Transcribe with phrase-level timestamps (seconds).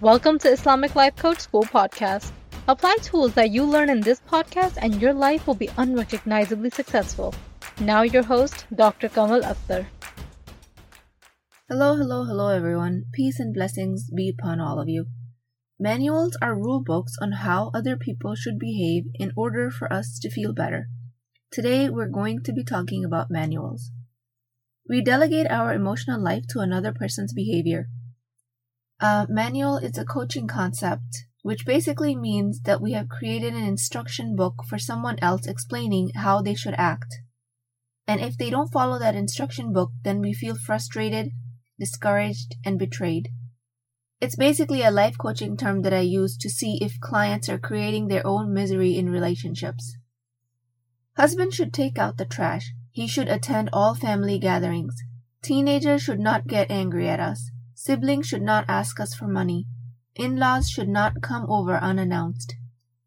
[0.00, 2.30] Welcome to Islamic Life Coach School podcast.
[2.68, 7.34] Apply tools that you learn in this podcast and your life will be unrecognizably successful.
[7.80, 9.08] Now, your host, Dr.
[9.08, 9.86] Kamal Akhtar.
[11.68, 13.06] Hello, hello, hello, everyone.
[13.12, 15.06] Peace and blessings be upon all of you.
[15.80, 20.30] Manuals are rule books on how other people should behave in order for us to
[20.30, 20.86] feel better.
[21.50, 23.90] Today, we're going to be talking about manuals.
[24.88, 27.88] We delegate our emotional life to another person's behavior.
[29.00, 34.34] A manual is a coaching concept, which basically means that we have created an instruction
[34.34, 37.14] book for someone else explaining how they should act.
[38.08, 41.30] And if they don't follow that instruction book, then we feel frustrated,
[41.78, 43.28] discouraged, and betrayed.
[44.20, 48.08] It's basically a life coaching term that I use to see if clients are creating
[48.08, 49.96] their own misery in relationships.
[51.16, 52.72] Husband should take out the trash.
[52.90, 54.96] He should attend all family gatherings.
[55.40, 57.52] Teenagers should not get angry at us.
[57.80, 59.64] Siblings should not ask us for money.
[60.16, 62.56] In-laws should not come over unannounced.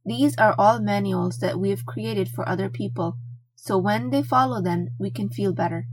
[0.06, 3.18] These are all manuals that we have created for other people,
[3.54, 5.88] so when they follow them, we can feel better.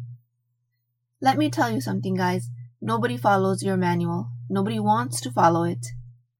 [1.20, 2.50] Let me tell you something, guys.
[2.80, 4.28] Nobody follows your manual.
[4.48, 5.84] Nobody wants to follow it.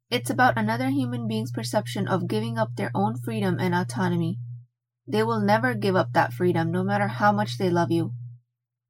[0.09, 4.39] It's about another human being's perception of giving up their own freedom and autonomy.
[5.09, 8.13] They will never give up that freedom, no matter how much they love you.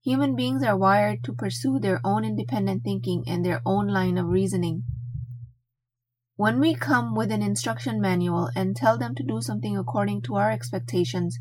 [0.04, 4.26] Human beings are wired to pursue their own independent thinking and their own line of
[4.26, 4.84] reasoning.
[6.36, 10.36] When we come with an instruction manual and tell them to do something according to
[10.36, 11.36] our expectations,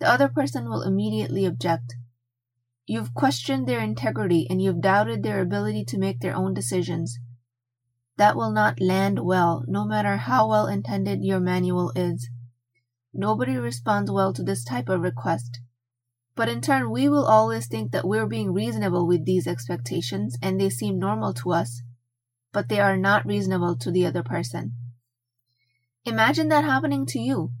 [0.00, 1.94] the other person will immediately object.
[2.84, 7.18] You've questioned their integrity and you've doubted their ability to make their own decisions.
[8.18, 12.28] That will not land well, no matter how well intended your manual is.
[13.14, 15.61] Nobody responds well to this type of request.
[16.34, 20.60] But in turn, we will always think that we're being reasonable with these expectations and
[20.60, 21.82] they seem normal to us,
[22.52, 24.74] but they are not reasonable to the other person.
[26.04, 27.52] Imagine that happening to you.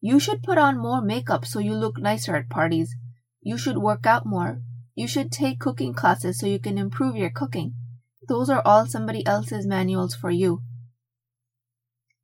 [0.00, 2.94] You should put on more makeup so you look nicer at parties.
[3.40, 4.62] You should work out more.
[4.94, 7.74] You should take cooking classes so you can improve your cooking.
[8.28, 10.62] Those are all somebody else's manuals for you.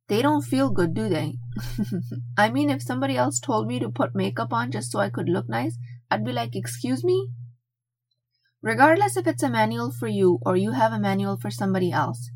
[0.07, 1.35] They don't feel good, do they?
[2.37, 5.29] I mean, if somebody else told me to put makeup on just so I could
[5.29, 5.77] look nice,
[6.11, 7.29] I'd be like, excuse me?
[8.61, 12.29] Regardless if it's a manual for you or you have a manual for somebody else,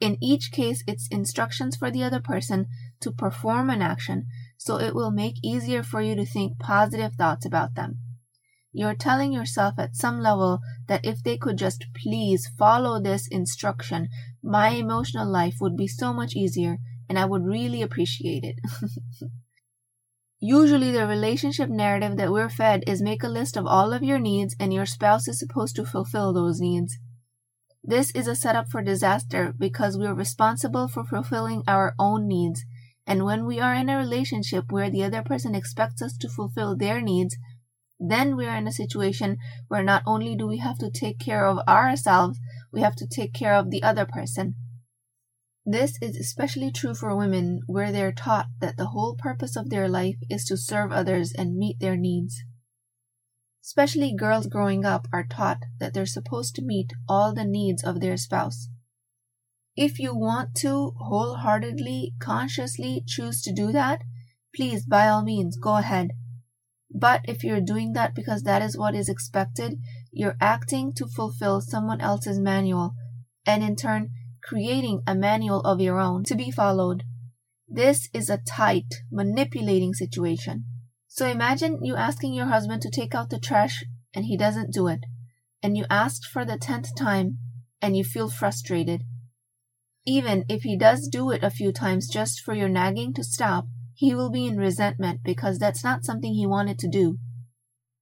[0.00, 2.66] in each case, it's instructions for the other person
[3.00, 4.26] to perform an action
[4.58, 8.00] so it will make easier for you to think positive thoughts about them.
[8.72, 10.58] You're telling yourself at some level
[10.88, 14.08] that if they could just please follow this instruction,
[14.42, 18.58] my emotional life would be so much easier and I would really appreciate it.
[20.46, 24.18] Usually, the relationship narrative that we're fed is make a list of all of your
[24.18, 26.98] needs and your spouse is supposed to fulfill those needs.
[27.82, 32.62] This is a setup for disaster because we're responsible for fulfilling our own needs.
[33.06, 36.76] And when we are in a relationship where the other person expects us to fulfill
[36.76, 37.38] their needs,
[37.98, 39.38] then we are in a situation
[39.68, 42.38] where not only do we have to take care of ourselves,
[42.70, 44.56] we have to take care of the other person.
[45.66, 49.88] This is especially true for women, where they're taught that the whole purpose of their
[49.88, 52.42] life is to serve others and meet their needs.
[53.62, 58.00] Especially girls growing up are taught that they're supposed to meet all the needs of
[58.00, 58.68] their spouse.
[59.74, 64.02] If you want to wholeheartedly, consciously choose to do that,
[64.54, 66.10] please, by all means, go ahead.
[66.94, 69.78] But if you're doing that because that is what is expected,
[70.12, 72.94] you're acting to fulfill someone else's manual,
[73.46, 74.10] and in turn,
[74.44, 77.02] creating a manual of your own to be followed.
[77.66, 80.66] This is a tight, manipulating situation.
[81.08, 83.84] So imagine you asking your husband to take out the trash
[84.14, 85.00] and he doesn't do it,
[85.62, 87.38] and you ask for the tenth time
[87.80, 89.02] and you feel frustrated.
[90.06, 93.66] Even if he does do it a few times just for your nagging to stop,
[93.94, 97.16] he will be in resentment because that's not something he wanted to do.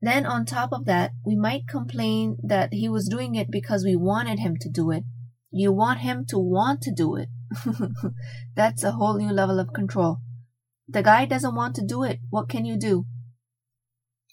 [0.01, 3.95] Then on top of that, we might complain that he was doing it because we
[3.95, 5.05] wanted him to do it
[5.52, 7.28] you want him to want to do it.
[8.54, 10.19] That's a whole new level of control.
[10.88, 12.20] The guy doesn't want to do it.
[12.31, 13.06] What can you do?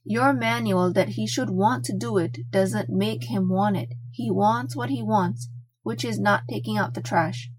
[0.06, 3.90] Your manual that he should want to do it doesn't make him want it.
[4.12, 5.50] He wants what he wants,
[5.84, 7.50] which is not taking out the trash.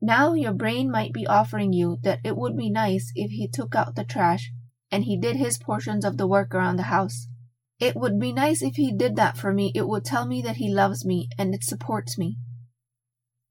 [0.00, 3.74] Now your brain might be offering you that it would be nice if he took
[3.74, 4.52] out the trash
[4.90, 7.28] and he did his portions of the work around the house.
[7.78, 9.72] It would be nice if he did that for me.
[9.74, 12.36] It would tell me that he loves me and it supports me.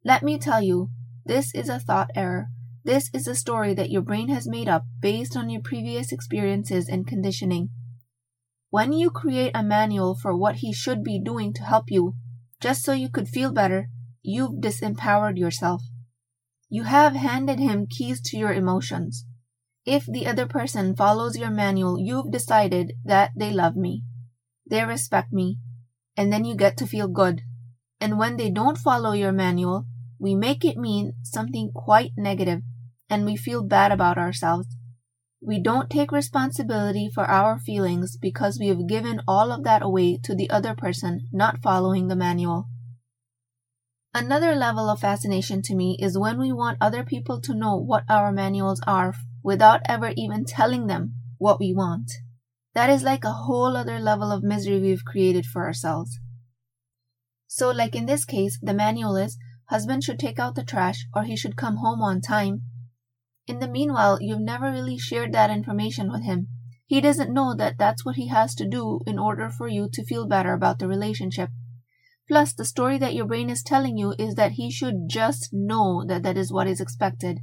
[0.04, 0.90] Let me tell you,
[1.26, 2.48] this is a thought error.
[2.86, 6.88] This is a story that your brain has made up based on your previous experiences
[6.88, 7.70] and conditioning.
[8.70, 12.16] When you create a manual for what he should be doing to help you,
[12.62, 13.90] just so you could feel better,
[14.22, 15.84] you've disempowered yourself.
[16.70, 19.26] You have handed him keys to your emotions.
[19.86, 24.04] If the other person follows your manual, you've decided that they love me,
[24.70, 25.58] they respect me,
[26.16, 27.42] and then you get to feel good.
[28.00, 29.86] And when they don't follow your manual,
[30.20, 32.62] we make it mean something quite negative,
[33.10, 34.68] and we feel bad about ourselves.
[35.42, 40.20] We don't take responsibility for our feelings because we have given all of that away
[40.24, 42.68] to the other person not following the manual.
[44.14, 48.04] Another level of fascination to me is when we want other people to know what
[48.10, 49.14] our manuals are
[49.44, 52.12] without ever even telling them what we want.
[52.74, 56.20] That is like a whole other level of misery we've created for ourselves.
[57.48, 59.38] So, like in this case, the manual is
[59.70, 62.64] husband should take out the trash or he should come home on time.
[63.48, 66.48] In the meanwhile, you've never really shared that information with him.
[66.86, 70.04] He doesn't know that that's what he has to do in order for you to
[70.04, 71.50] feel better about the relationship.
[72.28, 76.04] Plus, the story that your brain is telling you is that he should just know
[76.08, 77.40] that that is what is expected.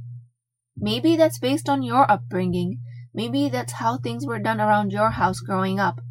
[0.75, 2.81] Maybe that's based on your upbringing.
[3.13, 6.01] Maybe that's how things were done around your house growing up.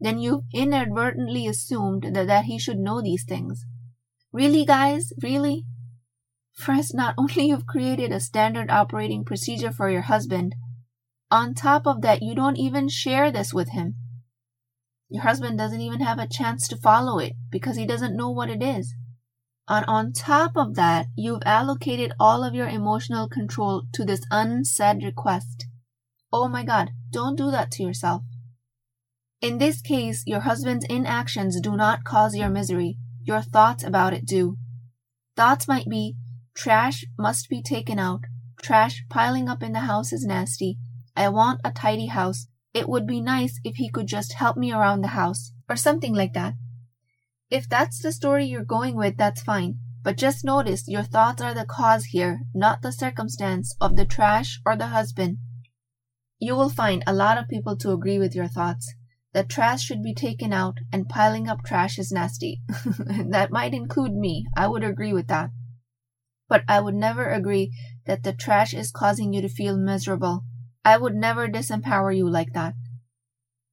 [0.00, 3.64] Then you've inadvertently assumed that, that he should know these things.
[4.32, 5.12] Really, guys?
[5.22, 5.66] Really?
[6.54, 10.54] First, not only you've created a standard operating procedure for your husband,
[11.30, 13.96] on top of that, you don't even share this with him.
[15.10, 18.48] Your husband doesn't even have a chance to follow it because he doesn't know what
[18.48, 18.94] it is.
[19.68, 25.02] And on top of that, you've allocated all of your emotional control to this unsaid
[25.02, 25.66] request.
[26.32, 28.22] Oh my god, don't do that to yourself.
[29.42, 32.96] In this case, your husband's inactions do not cause your misery.
[33.24, 34.56] Your thoughts about it do.
[35.36, 36.16] Thoughts might be,
[36.54, 38.20] trash must be taken out.
[38.60, 40.78] Trash piling up in the house is nasty.
[41.16, 42.46] I want a tidy house.
[42.74, 46.14] It would be nice if he could just help me around the house, or something
[46.14, 46.54] like that.
[47.50, 49.78] If that's the story you're going with, that's fine.
[50.02, 54.60] But just notice your thoughts are the cause here, not the circumstance of the trash
[54.66, 55.38] or the husband.
[56.38, 58.94] You will find a lot of people to agree with your thoughts.
[59.34, 62.60] That trash should be taken out and piling up trash is nasty.
[63.30, 64.46] that might include me.
[64.56, 65.50] I would agree with that.
[66.48, 67.72] But I would never agree
[68.04, 70.44] that the trash is causing you to feel miserable.
[70.84, 72.74] I would never disempower you like that.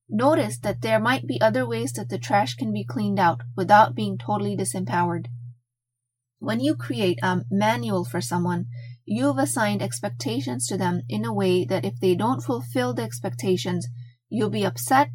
[0.07, 3.95] Notice that there might be other ways that the trash can be cleaned out without
[3.95, 5.27] being totally disempowered.
[6.39, 8.67] When you create a manual for someone,
[9.03, 13.87] you've assigned expectations to them in a way that if they don't fulfill the expectations,
[14.29, 15.09] you'll be upset,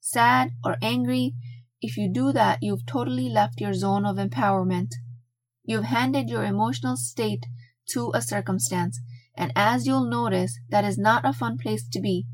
[0.00, 1.34] sad, or angry.
[1.80, 4.94] If you do that, you've totally left your zone of empowerment.
[5.64, 7.46] You've handed your emotional state
[7.90, 9.00] to a circumstance
[9.40, 12.26] and as you'll notice, that is not a fun place to be.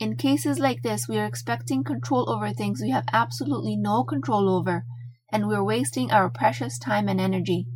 [0.00, 4.48] In cases like this, we are expecting control over things we have absolutely no control
[4.48, 4.84] over,
[5.30, 7.66] and we're wasting our precious time and energy.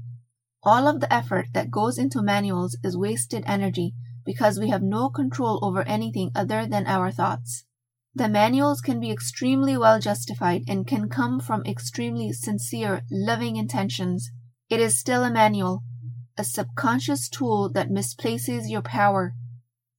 [0.65, 3.95] All of the effort that goes into manuals is wasted energy
[4.25, 7.65] because we have no control over anything other than our thoughts.
[8.17, 14.31] The manuals can be extremely well justified and can come from extremely sincere, loving intentions.
[14.71, 15.83] It is still a manual,
[16.39, 19.35] a subconscious tool that misplaces your power.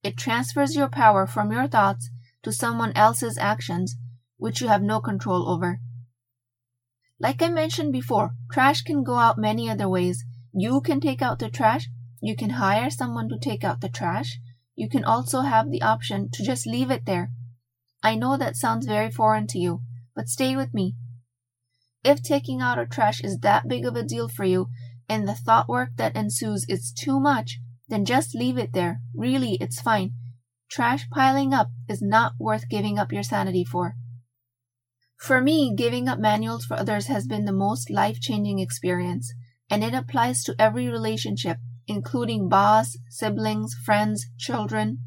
[0.01, 2.09] It transfers your power from your thoughts
[2.43, 3.97] to someone else's actions,
[4.37, 5.81] which you have no control over.
[7.19, 10.23] Like I mentioned before, trash can go out many other ways.
[10.53, 11.89] You can take out the trash,
[12.21, 14.39] you can hire someone to take out the trash,
[14.73, 17.31] you can also have the option to just leave it there.
[18.05, 19.81] I know that sounds very foreign to you,
[20.15, 20.93] but stay with me.
[22.03, 24.67] If taking out a trash is that big of a deal for you,
[25.09, 27.57] and the thought work that ensues is too much,
[27.87, 29.01] then just leave it there.
[29.15, 30.13] Really, it's fine.
[30.69, 33.95] Trash piling up is not worth giving up your sanity for.
[35.17, 39.33] For me, giving up manuals for others has been the most life changing experience,
[39.67, 41.57] and it applies to every relationship,
[41.87, 44.99] including boss, siblings, friends, children.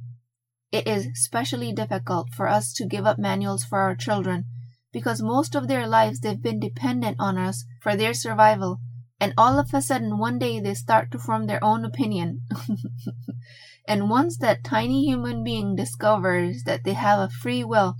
[0.70, 4.44] It is especially difficult for us to give up manuals for our children
[4.92, 8.80] because most of their lives they've been dependent on us for their survival
[9.20, 12.42] and all of a sudden one day they start to form their own opinion.
[13.88, 17.96] and once that tiny human being discovers that they have a free will,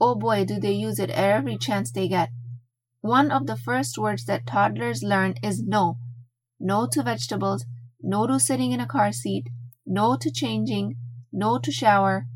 [0.00, 2.30] oh boy, do they use it every chance they get.
[3.00, 5.98] One of the first words that toddlers learn is no.
[6.58, 7.66] No to vegetables,
[8.00, 9.48] no to sitting in a car seat,
[9.84, 10.96] no to changing,
[11.34, 12.26] no to shower.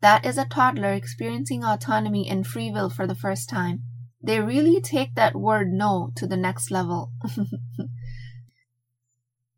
[0.00, 3.84] That is a toddler experiencing autonomy and free will for the first time
[4.22, 7.12] they really take that word no to the next level.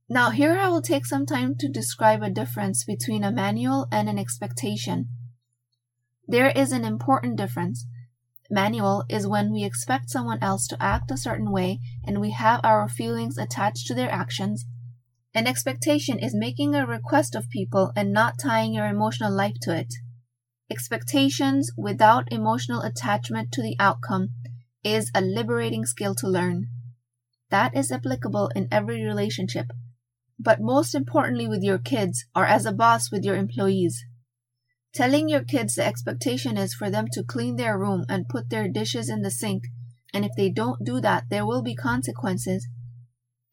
[0.08, 4.08] now, here I will take some time to describe a difference between a manual and
[4.08, 5.08] an expectation.
[6.28, 7.86] There is an important difference.
[8.50, 12.60] Manual is when we expect someone else to act a certain way and we have
[12.62, 14.64] our feelings attached to their actions.
[15.34, 19.74] An expectation is making a request of people and not tying your emotional life to
[19.74, 19.94] it.
[20.70, 24.28] Expectations without emotional attachment to the outcome
[24.84, 26.66] is a liberating skill to learn.
[27.48, 29.68] That is applicable in every relationship,
[30.38, 34.04] but most importantly with your kids or as a boss with your employees.
[34.92, 38.68] Telling your kids the expectation is for them to clean their room and put their
[38.68, 39.64] dishes in the sink,
[40.12, 42.68] and if they don't do that, there will be consequences.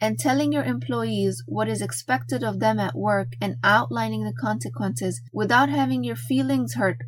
[0.02, 5.22] And telling your employees what is expected of them at work and outlining the consequences
[5.34, 7.00] without having your feelings hurt.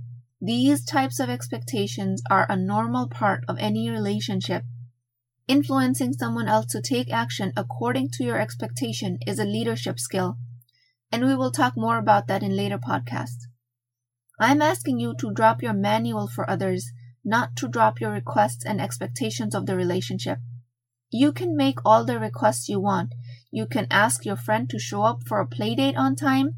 [0.41, 4.63] These types of expectations are a normal part of any relationship.
[5.47, 10.37] Influencing someone else to take action according to your expectation is a leadership skill,
[11.11, 13.47] and we will talk more about that in later podcasts.
[14.39, 16.91] I'm asking you to drop your manual for others,
[17.23, 20.39] not to drop your requests and expectations of the relationship.
[21.13, 23.13] You can make all the requests you want.
[23.51, 26.55] You can ask your friend to show up for a playdate on time.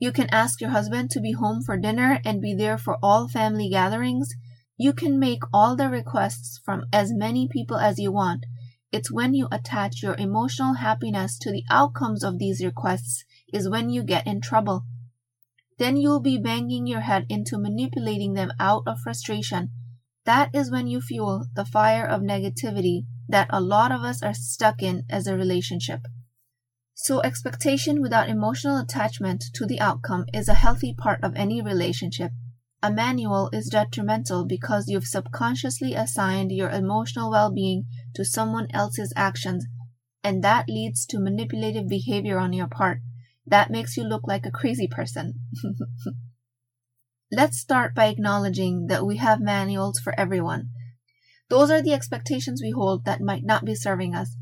[0.00, 3.28] You can ask your husband to be home for dinner and be there for all
[3.28, 4.34] family gatherings.
[4.76, 8.44] You can make all the requests from as many people as you want.
[8.90, 13.88] It's when you attach your emotional happiness to the outcomes of these requests is when
[13.88, 14.84] you get in trouble.
[15.78, 19.70] Then you'll be banging your head into manipulating them out of frustration.
[20.24, 24.34] That is when you fuel the fire of negativity that a lot of us are
[24.34, 26.00] stuck in as a relationship.
[26.94, 32.32] So expectation without emotional attachment to the outcome is a healthy part of any relationship.
[32.82, 39.66] A manual is detrimental because you've subconsciously assigned your emotional well-being to someone else's actions,
[40.22, 43.00] and that leads to manipulative behavior on your part
[43.46, 45.34] that makes you look like a crazy person.
[47.32, 50.70] Let's start by acknowledging that we have manuals for everyone.
[51.48, 54.36] Those are the expectations we hold that might not be serving us.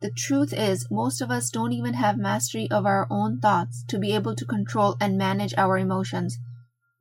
[0.00, 3.98] The truth is, most of us don't even have mastery of our own thoughts to
[3.98, 6.38] be able to control and manage our emotions.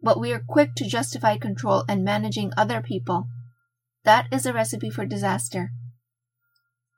[0.02, 3.28] But we are quick to justify control and managing other people.
[4.04, 5.72] That is a recipe for disaster.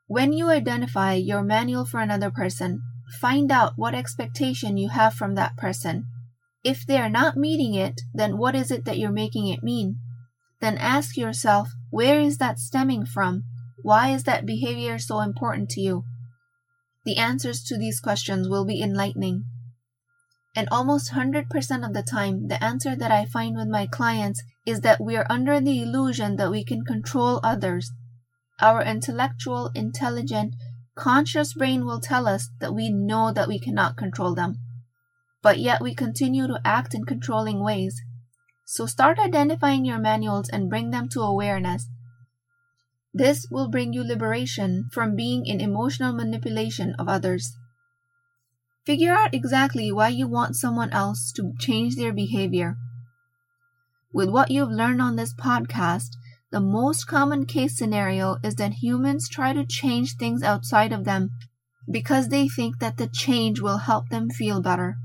[0.06, 5.34] When you identify your manual for another person, Find out what expectation you have from
[5.34, 6.06] that person.
[6.62, 9.98] If they are not meeting it, then what is it that you're making it mean?
[10.60, 13.44] Then ask yourself, where is that stemming from?
[13.82, 16.04] Why is that behavior so important to you?
[17.04, 19.44] The answers to these questions will be enlightening.
[20.54, 24.80] And almost 100% of the time, the answer that I find with my clients is
[24.80, 27.92] that we are under the illusion that we can control others.
[28.60, 30.54] Our intellectual, intelligent,
[30.96, 34.58] conscious brain will tell us that we know that we cannot control them.
[35.42, 38.02] But yet we continue to act in controlling ways.
[38.70, 41.88] So start identifying your manuals and bring them to awareness.
[43.14, 47.56] This will bring you liberation from being in emotional manipulation of others.
[48.84, 52.76] Figure out exactly why you want someone else to change their behavior.
[54.12, 56.10] With what you've learned on this podcast,
[56.50, 61.30] the most common case scenario is that humans try to change things outside of them
[61.90, 64.98] because they think that the change will help them feel better.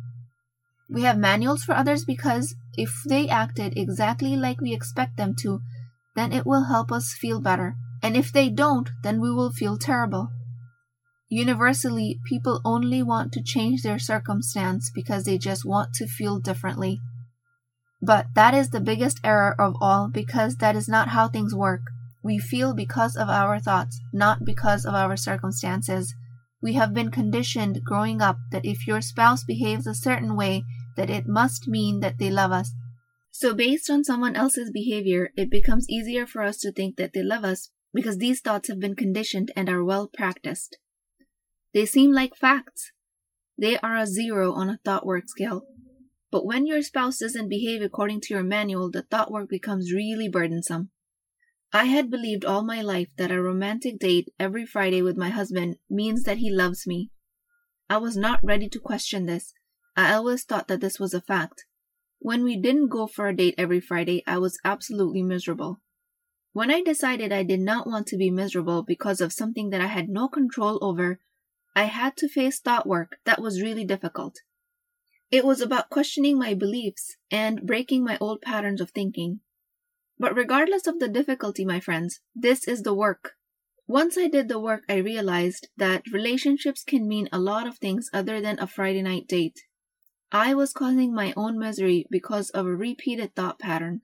[0.90, 5.62] We have manuals for others because if they acted exactly like we expect them to,
[6.16, 7.76] then it will help us feel better.
[8.02, 10.30] And if they don't, then we will feel terrible.
[11.30, 17.00] Universally, people only want to change their circumstance because they just want to feel differently.
[18.02, 21.82] But that is the biggest error of all because that is not how things work.
[22.22, 26.14] We feel because of our thoughts, not because of our circumstances.
[26.62, 30.64] We have been conditioned growing up that if your spouse behaves a certain way,
[30.96, 32.72] that it must mean that they love us.
[33.32, 37.24] So based on someone else's behavior, it becomes easier for us to think that they
[37.24, 40.78] love us because these thoughts have been conditioned and are well practiced.
[41.74, 42.92] They seem like facts.
[43.58, 45.64] They are a zero on a thought work scale.
[46.32, 50.28] But when your spouse doesn't behave according to your manual, the thought work becomes really
[50.28, 50.90] burdensome.
[51.72, 55.78] I had believed all my life that a romantic date every Friday with my husband
[55.90, 57.10] means that he loves me.
[57.90, 59.54] I was not ready to question this.
[59.96, 61.66] I always thought that this was a fact.
[62.20, 65.82] When we didn't go for a date every Friday, I was absolutely miserable.
[66.52, 69.88] When I decided I did not want to be miserable because of something that I
[69.88, 71.20] had no control over,
[71.76, 74.38] I had to face thought work that was really difficult.
[75.32, 79.40] It was about questioning my beliefs and breaking my old patterns of thinking.
[80.20, 83.34] But regardless of the difficulty, my friends, this is the work.
[83.88, 88.10] Once I did the work, I realized that relationships can mean a lot of things
[88.14, 89.60] other than a Friday night date.
[90.36, 94.02] I was causing my own misery because of a repeated thought pattern.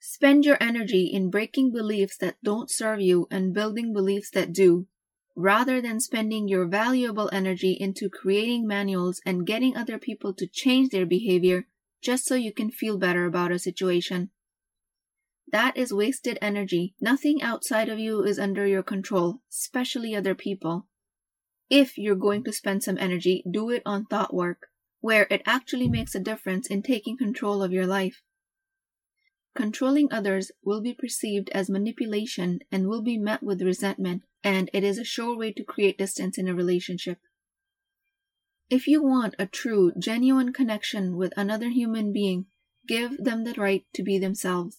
[0.00, 4.88] Spend your energy in breaking beliefs that don't serve you and building beliefs that do.
[5.34, 10.90] rather than spending your valuable energy into creating manuals and getting other people to change
[10.90, 11.66] their behavior
[12.02, 14.30] just so you can feel better about a situation.
[15.50, 16.94] That is wasted energy.
[17.00, 20.86] Nothing outside of you is under your control, especially other people.
[21.70, 24.68] If you're going to spend some energy, do it on thought work,
[25.02, 28.22] where it actually makes a difference in taking control of your life.
[29.54, 34.82] Controlling others will be perceived as manipulation and will be met with resentment, and it
[34.82, 37.18] is a sure way to create distance in a relationship.
[38.70, 42.46] If you want a true, genuine connection with another human being,
[42.86, 44.78] give them the right to be themselves.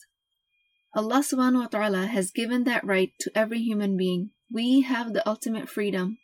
[0.96, 4.32] Allah subhanahu wa ta'ala has given that right to every human being.
[4.52, 6.18] We have the ultimate freedom.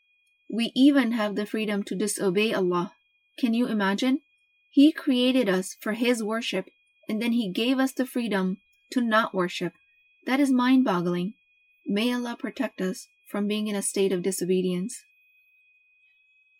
[0.51, 2.93] We even have the freedom to disobey Allah.
[3.39, 4.19] Can you imagine?
[4.69, 6.69] He created us for His worship
[7.07, 8.57] and then He gave us the freedom
[8.91, 9.73] to not worship.
[10.25, 11.35] That is mind boggling.
[11.85, 15.03] May Allah protect us from being in a state of disobedience.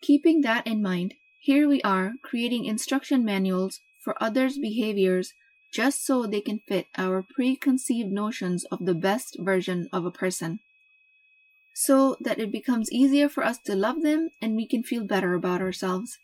[0.00, 5.34] Keeping that in mind, here we are creating instruction manuals for others' behaviors
[5.70, 10.60] just so they can fit our preconceived notions of the best version of a person.
[11.74, 15.34] So that it becomes easier for us to love them and we can feel better
[15.34, 16.18] about ourselves.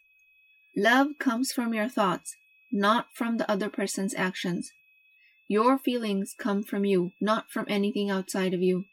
[0.76, 2.36] Love comes from your thoughts,
[2.70, 4.72] not from the other person's actions.
[5.48, 8.84] Your feelings come from you, not from anything outside of you.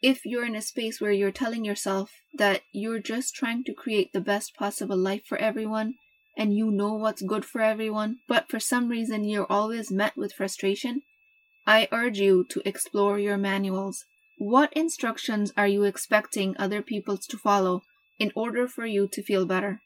[0.00, 4.14] If you're in a space where you're telling yourself that you're just trying to create
[4.14, 5.94] the best possible life for everyone
[6.38, 10.32] and you know what's good for everyone, but for some reason you're always met with
[10.32, 11.02] frustration,
[11.66, 14.04] I urge you to explore your manuals.
[14.38, 17.82] What instructions are you expecting other people to follow
[18.18, 19.82] in order for you to feel better?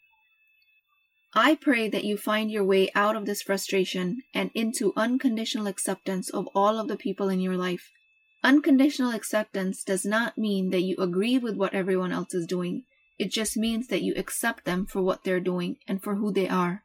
[1.33, 6.29] I pray that you find your way out of this frustration and into unconditional acceptance
[6.29, 7.91] of all of the people in your life.
[8.43, 12.83] Unconditional acceptance does not mean that you agree with what everyone else is doing.
[13.17, 16.49] It just means that you accept them for what they're doing and for who they
[16.49, 16.83] are.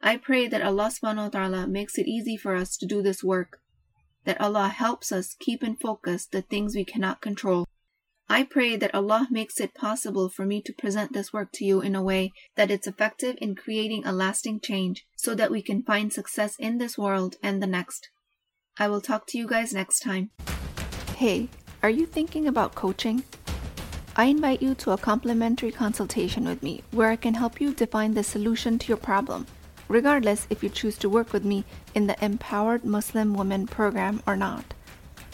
[0.00, 3.22] I pray that Allah subhanahu wa ta'ala makes it easy for us to do this
[3.22, 3.60] work,
[4.24, 7.66] that Allah helps us keep in focus the things we cannot control,
[8.32, 11.82] I pray that Allah makes it possible for me to present this work to you
[11.82, 15.82] in a way that it's effective in creating a lasting change so that we can
[15.82, 18.08] find success in this world and the next.
[18.78, 20.30] I will talk to you guys next time.
[21.14, 21.50] Hey,
[21.82, 23.22] are you thinking about coaching?
[24.16, 28.14] I invite you to a complimentary consultation with me where I can help you define
[28.14, 29.46] the solution to your problem,
[29.88, 34.36] regardless if you choose to work with me in the Empowered Muslim Women program or
[34.38, 34.72] not.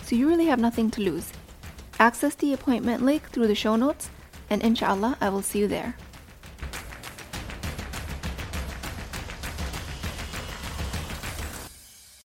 [0.03, 1.31] So you really have nothing to lose
[2.01, 4.09] Access the appointment link through the show notes,
[4.49, 5.97] and inshallah, I will see you there.